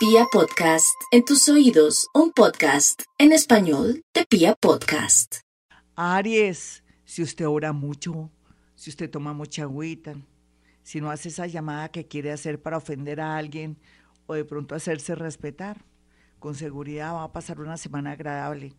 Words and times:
Pia 0.00 0.24
Podcast, 0.32 0.98
en 1.10 1.26
tus 1.26 1.46
oídos, 1.50 2.08
un 2.14 2.32
podcast 2.32 3.02
en 3.18 3.32
español 3.32 4.00
de 4.14 4.24
Pia 4.24 4.54
Podcast. 4.54 5.40
Aries, 5.94 6.82
si 7.04 7.22
usted 7.22 7.46
ora 7.46 7.74
mucho, 7.74 8.30
si 8.76 8.88
usted 8.88 9.10
toma 9.10 9.34
mucha 9.34 9.64
agüita, 9.64 10.14
si 10.82 11.02
no 11.02 11.10
hace 11.10 11.28
esa 11.28 11.46
llamada 11.46 11.90
que 11.90 12.08
quiere 12.08 12.32
hacer 12.32 12.62
para 12.62 12.78
ofender 12.78 13.20
a 13.20 13.36
alguien 13.36 13.76
o 14.26 14.32
de 14.32 14.46
pronto 14.46 14.74
hacerse 14.74 15.14
respetar, 15.14 15.84
con 16.38 16.54
seguridad 16.54 17.12
va 17.12 17.24
a 17.24 17.32
pasar 17.32 17.60
una 17.60 17.76
semana 17.76 18.12
agradable. 18.12 18.72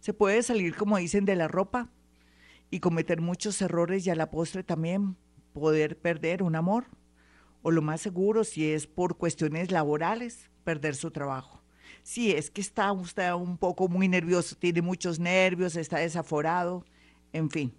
Se 0.00 0.12
puede 0.12 0.42
salir, 0.42 0.76
como 0.76 0.98
dicen, 0.98 1.24
de 1.24 1.36
la 1.36 1.48
ropa 1.48 1.90
y 2.70 2.80
cometer 2.80 3.22
muchos 3.22 3.62
errores 3.62 4.06
y 4.06 4.10
a 4.10 4.14
la 4.14 4.30
postre 4.30 4.62
también 4.62 5.16
poder 5.54 5.98
perder 5.98 6.42
un 6.42 6.54
amor. 6.54 6.84
O 7.62 7.70
lo 7.70 7.80
más 7.80 8.02
seguro, 8.02 8.44
si 8.44 8.70
es 8.70 8.86
por 8.86 9.16
cuestiones 9.16 9.70
laborales, 9.70 10.50
perder 10.66 10.96
su 10.96 11.12
trabajo. 11.12 11.62
Si 12.02 12.32
es 12.32 12.50
que 12.50 12.60
está 12.60 12.92
usted 12.92 13.32
un 13.32 13.56
poco 13.56 13.88
muy 13.88 14.08
nervioso, 14.08 14.56
tiene 14.56 14.82
muchos 14.82 15.20
nervios, 15.20 15.76
está 15.76 15.98
desaforado, 15.98 16.84
en 17.32 17.48
fin. 17.50 17.72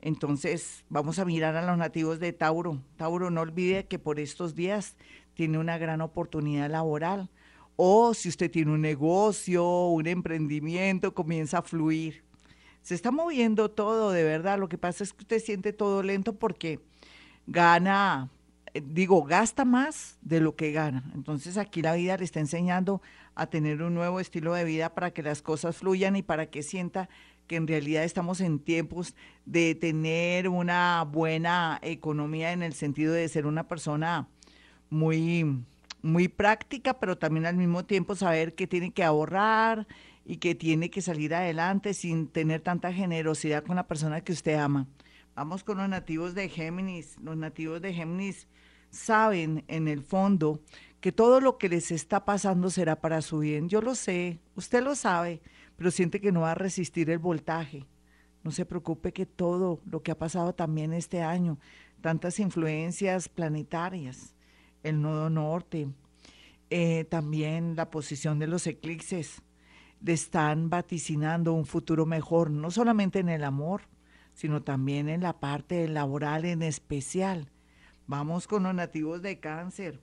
Entonces, 0.00 0.84
vamos 0.88 1.18
a 1.18 1.26
mirar 1.26 1.54
a 1.54 1.66
los 1.66 1.76
nativos 1.76 2.18
de 2.20 2.32
Tauro. 2.32 2.82
Tauro, 2.96 3.30
no 3.30 3.42
olvide 3.42 3.86
que 3.86 3.98
por 3.98 4.18
estos 4.18 4.54
días 4.54 4.96
tiene 5.34 5.58
una 5.58 5.76
gran 5.76 6.00
oportunidad 6.00 6.70
laboral. 6.70 7.30
O 7.76 8.14
si 8.14 8.30
usted 8.30 8.50
tiene 8.50 8.72
un 8.72 8.80
negocio, 8.80 9.64
un 9.88 10.06
emprendimiento, 10.06 11.14
comienza 11.14 11.58
a 11.58 11.62
fluir. 11.62 12.24
Se 12.82 12.94
está 12.94 13.10
moviendo 13.10 13.70
todo, 13.70 14.12
de 14.12 14.24
verdad. 14.24 14.58
Lo 14.58 14.68
que 14.68 14.78
pasa 14.78 15.04
es 15.04 15.12
que 15.12 15.22
usted 15.22 15.40
siente 15.40 15.72
todo 15.72 16.02
lento 16.02 16.38
porque 16.38 16.80
gana, 17.46 18.30
digo, 18.82 19.22
gasta 19.22 19.64
más 19.64 20.18
de 20.22 20.40
lo 20.40 20.56
que 20.56 20.72
gana. 20.72 21.04
Entonces 21.14 21.56
aquí 21.56 21.82
la 21.82 21.94
vida 21.94 22.16
le 22.16 22.24
está 22.24 22.40
enseñando 22.40 23.02
a 23.34 23.46
tener 23.46 23.82
un 23.82 23.94
nuevo 23.94 24.20
estilo 24.20 24.54
de 24.54 24.64
vida 24.64 24.94
para 24.94 25.12
que 25.12 25.22
las 25.22 25.42
cosas 25.42 25.76
fluyan 25.76 26.16
y 26.16 26.22
para 26.22 26.46
que 26.46 26.62
sienta 26.62 27.08
que 27.46 27.56
en 27.56 27.66
realidad 27.66 28.04
estamos 28.04 28.40
en 28.40 28.58
tiempos 28.58 29.14
de 29.44 29.74
tener 29.74 30.48
una 30.48 31.04
buena 31.04 31.78
economía 31.82 32.52
en 32.52 32.62
el 32.62 32.72
sentido 32.72 33.12
de 33.12 33.28
ser 33.28 33.46
una 33.46 33.68
persona 33.68 34.28
muy, 34.90 35.62
muy 36.02 36.28
práctica, 36.28 36.98
pero 36.98 37.18
también 37.18 37.46
al 37.46 37.56
mismo 37.56 37.84
tiempo 37.84 38.14
saber 38.14 38.54
que 38.54 38.66
tiene 38.66 38.92
que 38.92 39.04
ahorrar 39.04 39.86
y 40.24 40.38
que 40.38 40.54
tiene 40.54 40.90
que 40.90 41.02
salir 41.02 41.34
adelante 41.34 41.92
sin 41.92 42.28
tener 42.28 42.62
tanta 42.62 42.92
generosidad 42.92 43.64
con 43.64 43.76
la 43.76 43.86
persona 43.86 44.22
que 44.22 44.32
usted 44.32 44.54
ama. 44.54 44.86
Vamos 45.34 45.64
con 45.64 45.78
los 45.78 45.88
nativos 45.88 46.34
de 46.34 46.48
Géminis. 46.48 47.18
Los 47.20 47.36
nativos 47.36 47.82
de 47.82 47.92
Géminis 47.92 48.46
saben 48.94 49.64
en 49.68 49.88
el 49.88 50.02
fondo 50.02 50.60
que 51.00 51.12
todo 51.12 51.40
lo 51.40 51.58
que 51.58 51.68
les 51.68 51.90
está 51.90 52.24
pasando 52.24 52.70
será 52.70 53.00
para 53.00 53.20
su 53.20 53.40
bien. 53.40 53.68
Yo 53.68 53.82
lo 53.82 53.94
sé, 53.94 54.40
usted 54.54 54.82
lo 54.82 54.94
sabe, 54.94 55.42
pero 55.76 55.90
siente 55.90 56.20
que 56.20 56.32
no 56.32 56.42
va 56.42 56.52
a 56.52 56.54
resistir 56.54 57.10
el 57.10 57.18
voltaje. 57.18 57.86
No 58.42 58.50
se 58.50 58.64
preocupe 58.64 59.12
que 59.12 59.26
todo 59.26 59.80
lo 59.84 60.02
que 60.02 60.12
ha 60.12 60.18
pasado 60.18 60.54
también 60.54 60.92
este 60.92 61.22
año, 61.22 61.58
tantas 62.00 62.38
influencias 62.40 63.28
planetarias, 63.28 64.34
el 64.82 65.00
nodo 65.02 65.28
norte, 65.28 65.88
eh, 66.70 67.04
también 67.04 67.76
la 67.76 67.90
posición 67.90 68.38
de 68.38 68.46
los 68.46 68.66
eclipses, 68.66 69.42
le 70.00 70.12
están 70.12 70.68
vaticinando 70.70 71.52
un 71.54 71.64
futuro 71.64 72.04
mejor, 72.04 72.50
no 72.50 72.70
solamente 72.70 73.18
en 73.18 73.30
el 73.30 73.44
amor, 73.44 73.82
sino 74.34 74.62
también 74.62 75.08
en 75.08 75.22
la 75.22 75.40
parte 75.40 75.88
laboral 75.88 76.44
en 76.44 76.62
especial. 76.62 77.50
Vamos 78.06 78.46
con 78.46 78.64
los 78.64 78.74
nativos 78.74 79.22
de 79.22 79.38
cáncer. 79.38 80.00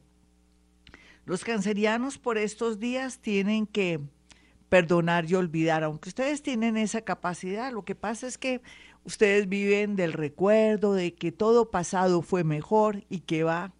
Los 1.26 1.44
cancerianos 1.44 2.18
por 2.18 2.38
estos 2.38 2.80
días 2.80 3.20
tienen 3.20 3.68
que 3.68 4.00
perdonar 4.70 5.30
y 5.30 5.36
olvidar, 5.36 5.84
aunque 5.84 6.10
ustedes 6.10 6.42
tienen 6.42 6.78
esa 6.78 7.02
capacidad, 7.02 7.74
lo 7.74 7.84
que 7.84 7.94
pasa 7.94 8.26
es 8.26 8.38
que 8.38 8.62
ustedes 9.04 9.50
viven 9.50 9.96
del 9.96 10.14
recuerdo 10.14 10.94
de 10.94 11.14
que 11.14 11.32
todo 11.32 11.70
pasado 11.70 12.22
fue 12.22 12.44
mejor 12.44 13.04
y 13.10 13.20
que 13.20 13.44
va 13.44 13.74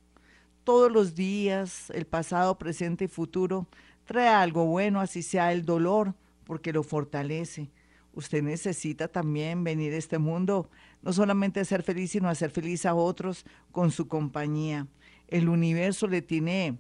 todos 0.64 0.92
los 0.92 1.16
días, 1.16 1.90
el 1.92 2.06
pasado, 2.06 2.58
presente 2.58 3.06
y 3.06 3.08
futuro, 3.08 3.68
trae 4.06 4.28
algo 4.28 4.66
bueno, 4.66 5.00
así 5.00 5.24
sea 5.24 5.54
el 5.54 5.66
dolor, 5.66 6.14
porque 6.44 6.74
lo 6.74 6.84
fortalece. 6.84 7.72
Usted 8.14 8.44
necesita 8.44 9.08
también 9.08 9.64
venir 9.64 9.94
a 9.94 9.98
este 9.98 10.18
mundo, 10.18 10.70
no 11.02 11.14
solamente 11.14 11.62
a 11.62 11.66
ser 11.66 11.82
feliz, 11.82 12.12
sino 12.12 12.30
a 12.30 12.36
feliz 12.36 12.86
a 12.86 12.94
otros 12.94 13.46
con 13.72 13.92
su 13.92 14.08
compañía. 14.08 14.88
El 15.28 15.48
universo 15.48 16.08
le 16.08 16.22
tiene 16.22 16.78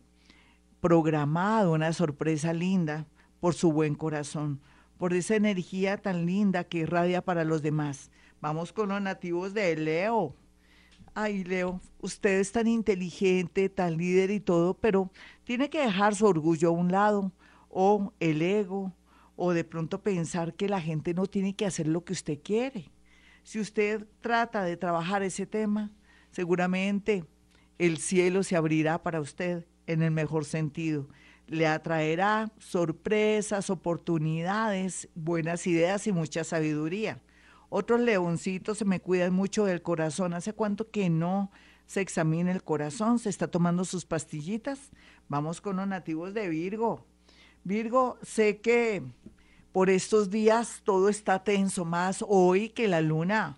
programado 0.81 1.71
una 1.73 1.93
sorpresa 1.93 2.51
linda 2.53 3.07
por 3.39 3.53
su 3.53 3.71
buen 3.71 3.95
corazón, 3.95 4.59
por 4.97 5.13
esa 5.13 5.35
energía 5.35 5.97
tan 5.97 6.25
linda 6.25 6.65
que 6.65 6.79
irradia 6.79 7.23
para 7.23 7.45
los 7.45 7.61
demás. 7.61 8.11
Vamos 8.41 8.73
con 8.73 8.89
los 8.89 9.01
nativos 9.01 9.53
de 9.53 9.75
Leo. 9.77 10.35
Ay, 11.13 11.43
Leo, 11.43 11.79
usted 11.99 12.39
es 12.39 12.51
tan 12.51 12.67
inteligente, 12.67 13.69
tan 13.69 13.97
líder 13.97 14.31
y 14.31 14.39
todo, 14.39 14.73
pero 14.73 15.11
tiene 15.43 15.69
que 15.69 15.81
dejar 15.81 16.15
su 16.15 16.25
orgullo 16.25 16.69
a 16.69 16.71
un 16.71 16.91
lado, 16.91 17.31
o 17.69 18.13
el 18.19 18.41
ego, 18.41 18.93
o 19.43 19.55
de 19.55 19.63
pronto 19.63 20.03
pensar 20.03 20.53
que 20.53 20.69
la 20.69 20.79
gente 20.79 21.15
no 21.15 21.25
tiene 21.25 21.55
que 21.55 21.65
hacer 21.65 21.87
lo 21.87 22.05
que 22.05 22.13
usted 22.13 22.37
quiere. 22.43 22.91
Si 23.41 23.59
usted 23.59 24.05
trata 24.21 24.63
de 24.63 24.77
trabajar 24.77 25.23
ese 25.23 25.47
tema, 25.47 25.89
seguramente 26.29 27.25
el 27.79 27.97
cielo 27.97 28.43
se 28.43 28.55
abrirá 28.55 29.01
para 29.01 29.19
usted 29.19 29.65
en 29.87 30.03
el 30.03 30.11
mejor 30.11 30.45
sentido. 30.45 31.07
Le 31.47 31.65
atraerá 31.65 32.51
sorpresas, 32.59 33.71
oportunidades, 33.71 35.09
buenas 35.15 35.65
ideas 35.65 36.05
y 36.05 36.11
mucha 36.11 36.43
sabiduría. 36.43 37.19
Otros 37.69 37.99
leoncitos 37.99 38.77
se 38.77 38.85
me 38.85 38.99
cuidan 38.99 39.33
mucho 39.33 39.65
del 39.65 39.81
corazón. 39.81 40.35
¿Hace 40.35 40.53
cuánto 40.53 40.91
que 40.91 41.09
no 41.09 41.49
se 41.87 42.01
examina 42.01 42.51
el 42.51 42.61
corazón? 42.61 43.17
¿Se 43.17 43.29
está 43.29 43.47
tomando 43.47 43.85
sus 43.85 44.05
pastillitas? 44.05 44.91
Vamos 45.29 45.61
con 45.61 45.77
los 45.77 45.87
nativos 45.87 46.35
de 46.35 46.47
Virgo. 46.47 47.07
Virgo, 47.63 48.17
sé 48.23 48.59
que 48.59 49.03
por 49.71 49.89
estos 49.89 50.29
días 50.29 50.81
todo 50.83 51.09
está 51.09 51.43
tenso, 51.43 51.85
más 51.85 52.23
hoy 52.27 52.69
que 52.69 52.87
la 52.87 53.01
luna 53.01 53.57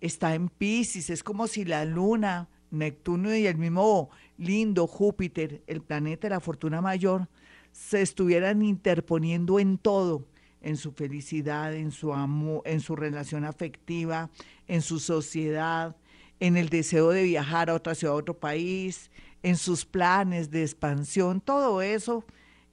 está 0.00 0.34
en 0.34 0.48
Pisces. 0.48 1.10
Es 1.10 1.22
como 1.22 1.46
si 1.46 1.64
la 1.64 1.84
luna, 1.84 2.48
Neptuno 2.70 3.34
y 3.34 3.46
el 3.46 3.56
mismo 3.56 4.10
lindo 4.36 4.86
Júpiter, 4.86 5.62
el 5.66 5.80
planeta 5.80 6.28
de 6.28 6.34
la 6.34 6.40
fortuna 6.40 6.80
mayor, 6.80 7.28
se 7.72 8.02
estuvieran 8.02 8.62
interponiendo 8.62 9.58
en 9.58 9.78
todo, 9.78 10.26
en 10.60 10.76
su 10.76 10.92
felicidad, 10.92 11.74
en 11.74 11.92
su 11.92 12.12
amor, 12.12 12.62
en 12.64 12.80
su 12.80 12.94
relación 12.94 13.44
afectiva, 13.44 14.30
en 14.68 14.82
su 14.82 14.98
sociedad, 14.98 15.96
en 16.40 16.56
el 16.56 16.68
deseo 16.68 17.10
de 17.10 17.22
viajar 17.22 17.70
a 17.70 17.74
otra 17.74 17.94
ciudad, 17.94 18.14
a 18.14 18.18
otro 18.18 18.38
país, 18.38 19.10
en 19.42 19.56
sus 19.56 19.84
planes 19.84 20.50
de 20.50 20.62
expansión, 20.62 21.40
todo 21.40 21.82
eso 21.82 22.24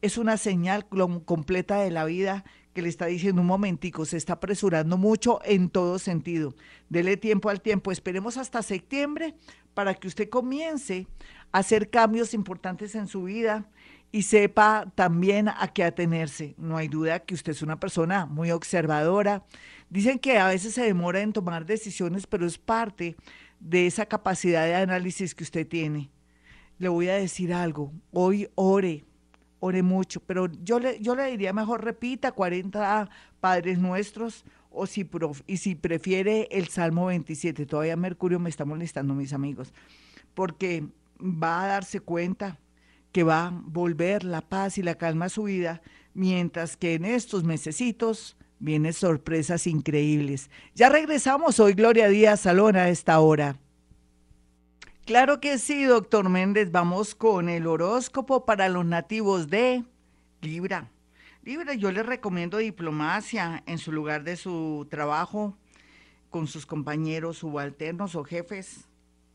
es 0.01 0.17
una 0.17 0.37
señal 0.37 0.87
completa 0.87 1.79
de 1.81 1.91
la 1.91 2.05
vida 2.05 2.43
que 2.73 2.81
le 2.81 2.89
está 2.89 3.05
diciendo 3.05 3.41
un 3.41 3.47
momentico, 3.47 4.05
se 4.05 4.17
está 4.17 4.33
apresurando 4.33 4.97
mucho 4.97 5.39
en 5.43 5.69
todo 5.69 5.99
sentido. 5.99 6.55
Dele 6.89 7.17
tiempo 7.17 7.49
al 7.49 7.61
tiempo, 7.61 7.91
esperemos 7.91 8.37
hasta 8.37 8.61
septiembre 8.61 9.35
para 9.73 9.93
que 9.93 10.07
usted 10.07 10.29
comience 10.29 11.07
a 11.51 11.59
hacer 11.59 11.89
cambios 11.89 12.33
importantes 12.33 12.95
en 12.95 13.07
su 13.07 13.23
vida 13.23 13.69
y 14.11 14.23
sepa 14.23 14.91
también 14.95 15.47
a 15.47 15.67
qué 15.73 15.83
atenerse. 15.83 16.55
No 16.57 16.77
hay 16.77 16.87
duda 16.87 17.19
que 17.19 17.33
usted 17.33 17.53
es 17.53 17.61
una 17.61 17.79
persona 17.79 18.25
muy 18.25 18.51
observadora. 18.51 19.45
Dicen 19.89 20.19
que 20.19 20.37
a 20.37 20.47
veces 20.47 20.73
se 20.73 20.83
demora 20.83 21.21
en 21.21 21.33
tomar 21.33 21.65
decisiones, 21.65 22.27
pero 22.27 22.45
es 22.45 22.57
parte 22.57 23.15
de 23.59 23.87
esa 23.87 24.05
capacidad 24.05 24.65
de 24.65 24.75
análisis 24.75 25.33
que 25.33 25.43
usted 25.43 25.67
tiene. 25.67 26.09
Le 26.77 26.89
voy 26.89 27.07
a 27.09 27.15
decir 27.15 27.53
algo, 27.53 27.93
hoy 28.11 28.49
ore, 28.55 29.05
ore 29.61 29.83
mucho, 29.83 30.19
pero 30.19 30.47
yo 30.63 30.79
le, 30.79 30.99
yo 30.99 31.15
le 31.15 31.29
diría 31.29 31.53
mejor 31.53 31.85
repita 31.85 32.31
40 32.31 33.09
Padres 33.39 33.77
Nuestros 33.77 34.43
o 34.71 34.87
si 34.87 35.07
y 35.47 35.57
si 35.57 35.75
prefiere 35.75 36.47
el 36.51 36.67
Salmo 36.67 37.05
27. 37.05 37.65
Todavía 37.67 37.95
Mercurio 37.95 38.39
me 38.39 38.49
está 38.49 38.65
molestando, 38.65 39.13
mis 39.13 39.33
amigos, 39.33 39.71
porque 40.33 40.85
va 41.19 41.63
a 41.63 41.67
darse 41.67 41.99
cuenta 41.99 42.59
que 43.11 43.23
va 43.23 43.47
a 43.47 43.51
volver 43.51 44.23
la 44.23 44.41
paz 44.41 44.77
y 44.77 44.83
la 44.83 44.95
calma 44.95 45.25
a 45.25 45.29
su 45.29 45.43
vida, 45.43 45.81
mientras 46.13 46.75
que 46.75 46.95
en 46.95 47.05
estos 47.05 47.43
mesecitos 47.43 48.37
vienen 48.57 48.93
sorpresas 48.93 49.67
increíbles. 49.67 50.49
Ya 50.73 50.89
regresamos 50.89 51.59
hoy, 51.59 51.73
Gloria 51.73 52.07
Díaz 52.07 52.41
Salón, 52.41 52.77
a 52.77 52.89
esta 52.89 53.19
hora. 53.19 53.59
Claro 55.05 55.41
que 55.41 55.57
sí, 55.57 55.83
doctor 55.83 56.29
Méndez. 56.29 56.71
Vamos 56.71 57.15
con 57.15 57.49
el 57.49 57.65
horóscopo 57.65 58.45
para 58.45 58.69
los 58.69 58.85
nativos 58.85 59.49
de 59.49 59.83
Libra. 60.41 60.91
Libra, 61.43 61.73
yo 61.73 61.91
les 61.91 62.05
recomiendo 62.05 62.59
diplomacia 62.59 63.63
en 63.65 63.79
su 63.79 63.91
lugar 63.91 64.23
de 64.23 64.35
su 64.35 64.87
trabajo, 64.91 65.57
con 66.29 66.45
sus 66.45 66.67
compañeros 66.67 67.39
subalternos 67.39 68.13
o 68.13 68.23
jefes, 68.23 68.87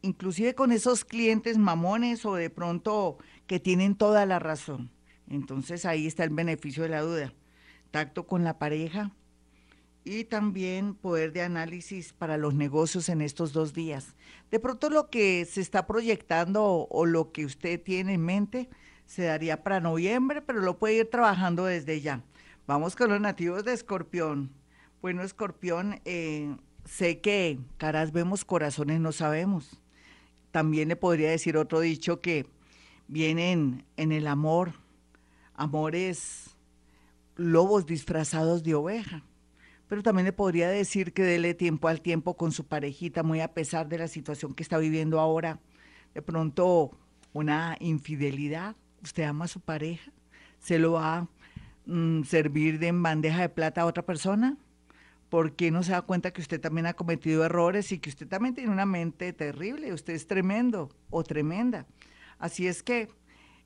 inclusive 0.03 0.55
con 0.55 0.71
esos 0.71 1.05
clientes 1.05 1.59
mamones 1.59 2.25
o 2.25 2.37
de 2.37 2.49
pronto 2.49 3.19
que 3.49 3.59
tienen 3.59 3.97
toda 3.97 4.25
la 4.25 4.39
razón. 4.39 4.93
Entonces 5.29 5.85
ahí 5.85 6.07
está 6.07 6.23
el 6.23 6.31
beneficio 6.31 6.85
de 6.85 6.91
la 6.91 7.01
duda. 7.01 7.33
Tacto 7.91 8.29
con 8.29 8.45
la 8.45 8.57
pareja 8.61 9.11
y 10.07 10.23
también 10.23 10.95
poder 10.95 11.33
de 11.33 11.43
análisis 11.43 12.13
para 12.13 12.37
los 12.37 12.55
negocios 12.55 13.09
en 13.09 13.21
estos 13.21 13.53
dos 13.53 13.75
días. 13.75 14.15
De 14.53 14.61
pronto 14.61 14.89
lo 14.89 15.11
que 15.11 15.45
se 15.47 15.61
está 15.61 15.89
proyectando 15.89 16.87
o, 16.89 17.07
lo 17.07 17.33
que 17.33 17.45
usted 17.45 17.83
tiene 17.83 18.15
en 18.15 18.25
mente 18.25 18.69
se 19.05 19.25
daría 19.25 19.65
para 19.65 19.81
noviembre, 19.81 20.43
pero 20.43 20.61
lo 20.61 20.79
puede 20.79 20.99
ir 20.99 21.11
trabajando 21.11 21.65
desde 21.65 22.01
ya. 22.01 22.23
Vamos 22.69 22.95
con 22.95 23.11
los 23.11 23.21
nativos 23.21 23.65
de 23.65 23.73
Escorpión. 23.73 24.53
Bueno, 25.03 25.25
Escorpión, 25.25 26.01
eh, 26.05 26.57
sé 26.85 27.21
que 27.21 27.59
caras 27.77 28.13
vemos, 28.13 28.45
corazones 28.45 29.01
no 29.01 29.11
sabemos. 29.11 29.83
También 30.53 30.89
le 30.89 30.95
podría 30.95 31.31
decir 31.31 31.57
otro 31.57 31.81
dicho 31.81 32.21
que 32.21 32.47
vienen 33.09 33.85
en 33.97 34.13
el 34.13 34.29
amor, 34.29 34.75
amores 35.55 36.57
lobos 37.35 37.87
disfrazados 37.87 38.63
de 38.63 38.77
oveja. 38.77 39.25
Pero 39.89 40.03
también 40.03 40.27
le 40.27 40.33
podría 40.33 40.69
decir 40.69 41.13
que 41.13 41.23
dele 41.23 41.55
tiempo 41.55 41.89
al 41.89 42.01
tiempo 42.01 42.37
con 42.37 42.53
su 42.53 42.67
parejita, 42.67 43.23
muy 43.23 43.41
a 43.41 43.55
pesar 43.55 43.89
de 43.89 43.99
la 43.99 44.09
situación 44.09 44.55
que 44.55 44.63
está 44.63 44.79
viviendo 44.79 45.21
ahora. 45.21 45.61
De 46.15 46.23
pronto, 46.23 46.91
una 47.33 47.77
infidelidad. 47.81 48.77
Usted 49.03 49.25
ama 49.25 49.45
a 49.45 49.49
su 49.49 49.61
pareja, 49.61 50.11
se 50.59 50.79
lo 50.79 50.93
va 50.93 51.19
a 51.19 51.29
mm, 51.87 52.25
servir 52.25 52.79
de 52.79 52.91
bandeja 52.93 53.43
de 53.43 53.49
plata 53.49 53.83
a 53.83 53.87
otra 53.87 54.05
persona 54.05 54.57
¿por 55.29 55.53
qué 55.53 55.71
no 55.71 55.83
se 55.83 55.93
da 55.93 56.03
cuenta 56.03 56.33
que 56.33 56.41
usted 56.41 56.61
también 56.61 56.87
ha 56.87 56.95
cometido 56.95 57.45
errores 57.45 57.93
y 57.93 57.99
que 57.99 58.11
usted 58.11 58.29
también 58.29 58.55
tiene 58.55 58.71
una 58.71 58.87
mente 58.87 59.33
terrible? 59.33 59.93
Usted 59.93 60.15
es 60.15 60.27
tremendo 60.27 60.91
o 61.11 61.23
tremenda. 61.25 61.87
Así 62.39 62.67
es 62.67 62.83
que 62.83 63.09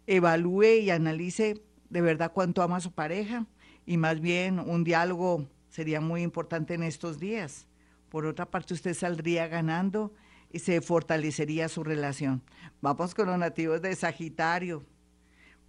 evalúe 0.06 0.80
y 0.82 0.90
analice 0.90 1.62
de 1.88 2.00
verdad 2.00 2.32
cuánto 2.32 2.62
ama 2.62 2.76
a 2.76 2.80
su 2.80 2.92
pareja 2.92 3.46
y 3.86 3.96
más 3.96 4.20
bien 4.20 4.58
un 4.58 4.84
diálogo 4.84 5.46
sería 5.70 6.00
muy 6.00 6.22
importante 6.22 6.74
en 6.74 6.82
estos 6.82 7.18
días. 7.18 7.66
Por 8.10 8.26
otra 8.26 8.50
parte, 8.50 8.74
usted 8.74 8.92
saldría 8.92 9.48
ganando 9.48 10.12
y 10.52 10.58
se 10.58 10.80
fortalecería 10.80 11.68
su 11.68 11.84
relación. 11.84 12.42
Vamos 12.82 13.14
con 13.14 13.28
los 13.28 13.38
nativos 13.38 13.80
de 13.80 13.94
Sagitario. 13.94 14.84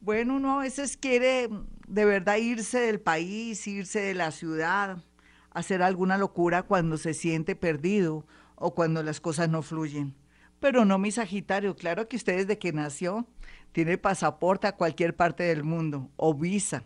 Bueno, 0.01 0.36
uno 0.36 0.59
a 0.59 0.63
veces 0.63 0.98
quiere 0.98 1.48
de 1.88 2.06
verdad 2.06 2.38
irse 2.38 2.80
del 2.80 3.00
país, 3.00 3.68
irse 3.68 4.01
de 4.01 4.15
la 4.15 4.31
ciudad, 4.31 4.98
hacer 5.51 5.83
alguna 5.83 6.18
locura 6.18 6.63
cuando 6.63 6.98
se 6.98 7.13
siente 7.13 7.56
perdido 7.56 8.25
o 8.56 8.74
cuando 8.74 9.03
las 9.03 9.21
cosas 9.21 9.50
no 9.50 9.62
fluyen. 9.62 10.15
Pero 10.59 10.86
no 10.86 10.98
mi 10.98 11.12
Sagitario, 11.12 11.75
claro 11.75 12.07
que 12.07 12.15
usted 12.15 12.38
desde 12.38 12.57
que 12.57 12.74
nació 12.74 13.27
tiene 13.71 13.98
pasaporte 13.98 14.68
a 14.68 14.75
cualquier 14.75 15.15
parte 15.15 15.44
del 15.44 15.63
mundo 15.63 16.09
o 16.18 16.33
visa. 16.33 16.83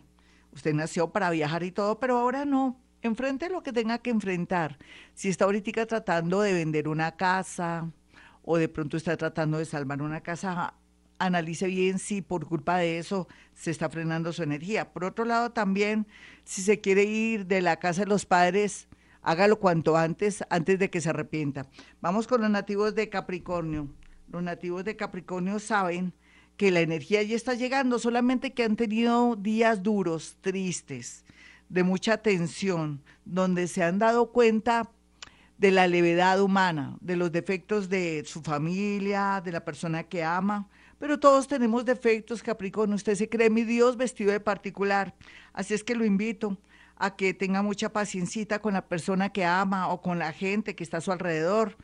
Usted 0.52 0.74
nació 0.74 1.10
para 1.10 1.30
viajar 1.30 1.62
y 1.62 1.72
todo, 1.72 1.98
pero 1.98 2.18
ahora 2.18 2.44
no. 2.44 2.80
Enfrente 3.06 3.48
lo 3.48 3.62
que 3.62 3.72
tenga 3.72 3.98
que 3.98 4.10
enfrentar. 4.10 4.78
Si 5.14 5.28
está 5.28 5.44
ahorita 5.44 5.86
tratando 5.86 6.40
de 6.40 6.52
vender 6.52 6.88
una 6.88 7.16
casa 7.16 7.88
o 8.42 8.56
de 8.58 8.68
pronto 8.68 8.96
está 8.96 9.16
tratando 9.16 9.58
de 9.58 9.64
salvar 9.64 10.02
una 10.02 10.22
casa, 10.22 10.74
analice 11.18 11.68
bien 11.68 12.00
si 12.00 12.20
por 12.20 12.46
culpa 12.46 12.78
de 12.78 12.98
eso 12.98 13.28
se 13.54 13.70
está 13.70 13.88
frenando 13.88 14.32
su 14.32 14.42
energía. 14.42 14.92
Por 14.92 15.04
otro 15.04 15.24
lado, 15.24 15.52
también, 15.52 16.08
si 16.44 16.62
se 16.62 16.80
quiere 16.80 17.04
ir 17.04 17.46
de 17.46 17.62
la 17.62 17.76
casa 17.76 18.02
de 18.02 18.08
los 18.08 18.26
padres, 18.26 18.88
hágalo 19.22 19.60
cuanto 19.60 19.96
antes, 19.96 20.44
antes 20.50 20.78
de 20.80 20.90
que 20.90 21.00
se 21.00 21.10
arrepienta. 21.10 21.68
Vamos 22.00 22.26
con 22.26 22.40
los 22.40 22.50
nativos 22.50 22.96
de 22.96 23.08
Capricornio. 23.08 23.88
Los 24.32 24.42
nativos 24.42 24.84
de 24.84 24.96
Capricornio 24.96 25.60
saben 25.60 26.12
que 26.56 26.72
la 26.72 26.80
energía 26.80 27.22
ya 27.22 27.36
está 27.36 27.54
llegando, 27.54 28.00
solamente 28.00 28.52
que 28.52 28.64
han 28.64 28.74
tenido 28.74 29.36
días 29.36 29.84
duros, 29.84 30.38
tristes, 30.40 31.24
de 31.68 31.82
mucha 31.82 32.18
tensión, 32.18 33.02
donde 33.24 33.68
se 33.68 33.82
han 33.82 33.98
dado 33.98 34.32
cuenta 34.32 34.90
de 35.58 35.70
la 35.70 35.86
levedad 35.88 36.40
humana, 36.40 36.96
de 37.00 37.16
los 37.16 37.32
defectos 37.32 37.88
de 37.88 38.22
su 38.26 38.42
familia, 38.42 39.40
de 39.44 39.52
la 39.52 39.64
persona 39.64 40.04
que 40.04 40.22
ama, 40.22 40.68
pero 40.98 41.18
todos 41.18 41.46
tenemos 41.46 41.84
defectos, 41.84 42.42
Capricornio. 42.42 42.96
Usted 42.96 43.14
se 43.14 43.28
cree 43.28 43.50
mi 43.50 43.64
Dios 43.64 43.96
vestido 43.96 44.32
de 44.32 44.40
particular. 44.40 45.14
Así 45.52 45.74
es 45.74 45.84
que 45.84 45.94
lo 45.94 46.04
invito 46.04 46.56
a 46.96 47.16
que 47.16 47.34
tenga 47.34 47.62
mucha 47.62 47.92
paciencia 47.92 48.60
con 48.60 48.72
la 48.72 48.86
persona 48.86 49.28
que 49.30 49.44
ama 49.44 49.88
o 49.88 50.00
con 50.00 50.18
la 50.18 50.32
gente 50.32 50.74
que 50.74 50.82
está 50.82 50.98
a 50.98 51.02
su 51.02 51.12
alrededor 51.12 51.76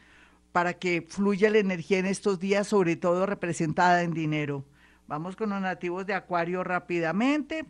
para 0.52 0.75
que 0.75 1.05
fluya 1.06 1.50
la 1.50 1.58
energía 1.58 1.99
en 1.99 2.06
estos 2.06 2.38
días, 2.38 2.67
sobre 2.69 2.96
todo 2.96 3.26
representada 3.26 4.02
en 4.02 4.14
dinero. 4.14 4.64
Vamos 5.06 5.37
con 5.37 5.50
los 5.50 5.61
nativos 5.61 6.06
de 6.06 6.14
Acuario 6.14 6.64
rápidamente. 6.64 7.67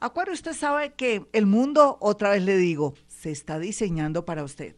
Acuario, 0.00 0.32
usted 0.32 0.52
sabe 0.52 0.92
que 0.92 1.26
el 1.32 1.46
mundo, 1.46 1.98
otra 2.00 2.30
vez 2.30 2.44
le 2.44 2.56
digo, 2.56 2.94
se 3.08 3.32
está 3.32 3.58
diseñando 3.58 4.24
para 4.24 4.44
usted. 4.44 4.76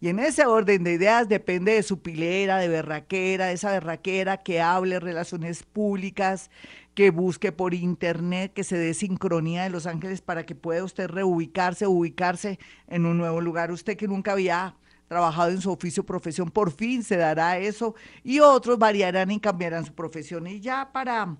Y 0.00 0.08
en 0.08 0.18
ese 0.18 0.44
orden 0.44 0.82
de 0.82 0.94
ideas 0.94 1.28
depende 1.28 1.74
de 1.74 1.84
su 1.84 2.00
pilera, 2.00 2.58
de 2.58 2.66
berraquera, 2.66 3.46
de 3.46 3.52
esa 3.52 3.70
berraquera 3.70 4.38
que 4.38 4.60
hable 4.60 4.98
relaciones 4.98 5.62
públicas, 5.62 6.50
que 6.94 7.10
busque 7.10 7.52
por 7.52 7.74
internet, 7.74 8.52
que 8.52 8.64
se 8.64 8.76
dé 8.76 8.92
sincronía 8.92 9.62
de 9.62 9.70
Los 9.70 9.86
Ángeles 9.86 10.20
para 10.20 10.44
que 10.44 10.56
pueda 10.56 10.82
usted 10.82 11.08
reubicarse, 11.08 11.86
ubicarse 11.86 12.58
en 12.88 13.06
un 13.06 13.18
nuevo 13.18 13.40
lugar. 13.40 13.70
Usted 13.70 13.96
que 13.96 14.08
nunca 14.08 14.32
había 14.32 14.74
trabajado 15.06 15.50
en 15.50 15.60
su 15.60 15.70
oficio, 15.70 16.04
profesión, 16.04 16.50
por 16.50 16.72
fin 16.72 17.04
se 17.04 17.16
dará 17.16 17.58
eso 17.58 17.94
y 18.24 18.40
otros 18.40 18.78
variarán 18.78 19.30
y 19.30 19.38
cambiarán 19.38 19.84
su 19.84 19.94
profesión. 19.94 20.48
Y 20.48 20.58
ya 20.58 20.90
para, 20.92 21.36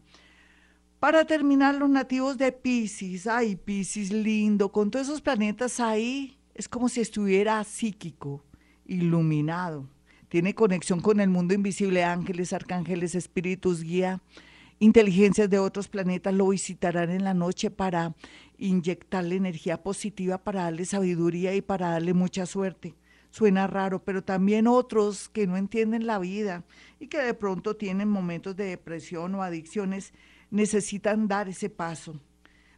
para 1.00 1.25
terminar, 1.25 1.75
los 1.76 1.88
nativos 1.88 2.37
de 2.37 2.52
Pisces, 2.52 3.26
ay, 3.26 3.56
Pisces 3.56 4.12
lindo, 4.12 4.70
con 4.70 4.91
todos 4.91 5.06
esos 5.06 5.23
planetas 5.23 5.81
ahí, 5.81 6.38
es 6.55 6.69
como 6.69 6.91
si 6.91 7.00
estuviera 7.00 7.64
psíquico 7.64 8.44
iluminado. 8.85 9.88
Tiene 10.29 10.55
conexión 10.55 11.00
con 11.00 11.20
el 11.20 11.31
mundo 11.31 11.55
invisible, 11.55 12.05
ángeles, 12.05 12.52
arcángeles, 12.52 13.14
espíritus, 13.14 13.82
guía, 13.82 14.20
inteligencias 14.79 15.49
de 15.49 15.58
otros 15.58 15.88
planetas 15.88 16.35
lo 16.35 16.49
visitarán 16.49 17.11
en 17.11 17.25
la 17.25 17.35
noche 17.35 17.70
para 17.70 18.14
inyectarle 18.58 19.37
energía 19.37 19.82
positiva, 19.82 20.37
para 20.37 20.64
darle 20.64 20.85
sabiduría 20.85 21.55
y 21.55 21.62
para 21.62 21.91
darle 21.91 22.12
mucha 22.12 22.44
suerte. 22.44 22.94
Suena 23.31 23.67
raro, 23.67 24.03
pero 24.05 24.23
también 24.23 24.67
otros 24.67 25.29
que 25.29 25.46
no 25.46 25.56
entienden 25.56 26.06
la 26.06 26.19
vida 26.19 26.64
y 26.99 27.06
que 27.06 27.19
de 27.19 27.32
pronto 27.32 27.76
tienen 27.76 28.08
momentos 28.08 28.56
de 28.56 28.64
depresión 28.64 29.35
o 29.35 29.43
adicciones 29.43 30.12
necesitan 30.50 31.29
dar 31.29 31.49
ese 31.49 31.70
paso, 31.70 32.20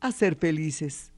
a 0.00 0.12
ser 0.12 0.36
felices. 0.36 1.12